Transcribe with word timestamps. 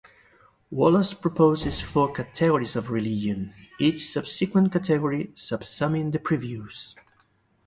Wallace 0.71 1.13
proposes 1.13 1.79
four 1.79 2.11
categories 2.11 2.75
of 2.75 2.89
religion, 2.89 3.53
each 3.79 4.09
subsequent 4.09 4.73
category 4.73 5.31
subsuming 5.35 6.11
the 6.11 6.17
previous. 6.17 6.95